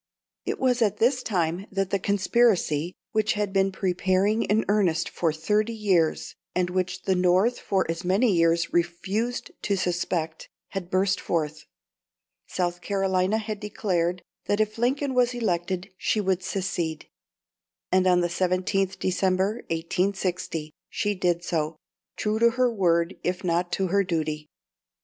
It 0.45 0.57
was 0.59 0.81
at 0.81 0.97
this 0.97 1.21
time 1.21 1.67
that 1.71 1.91
the 1.91 1.99
conspiracy, 1.99 2.95
which 3.11 3.33
had 3.33 3.53
been 3.53 3.71
preparing 3.71 4.41
in 4.41 4.65
earnest 4.67 5.07
for 5.07 5.31
thirty 5.31 5.75
years, 5.75 6.33
and 6.55 6.71
which 6.71 7.03
the 7.03 7.13
North 7.13 7.59
for 7.59 7.85
as 7.87 8.03
many 8.03 8.31
years 8.35 8.73
refused 8.73 9.51
to 9.61 9.77
suspect, 9.77 10.49
had 10.69 10.89
burst 10.89 11.19
forth. 11.21 11.65
South 12.47 12.81
Carolina 12.81 13.37
had 13.37 13.59
declared 13.59 14.23
that 14.45 14.59
if 14.59 14.79
Lincoln 14.79 15.13
was 15.13 15.35
elected 15.35 15.91
she 15.99 16.19
would 16.19 16.41
secede, 16.41 17.07
and 17.91 18.07
on 18.07 18.21
the 18.21 18.27
17th 18.27 18.97
December, 18.97 19.57
1860, 19.67 20.73
she 20.89 21.13
did 21.13 21.43
so, 21.43 21.75
true 22.17 22.39
to 22.39 22.49
her 22.49 22.73
word 22.73 23.17
if 23.23 23.43
not 23.43 23.71
to 23.73 23.89
her 23.89 24.03
duty. 24.03 24.49